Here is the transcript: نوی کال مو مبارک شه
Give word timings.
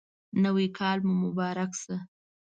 نوی 0.43 0.67
کال 0.77 0.97
مو 1.07 1.13
مبارک 1.23 1.71
شه 1.81 1.95